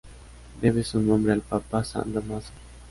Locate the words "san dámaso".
1.83-2.49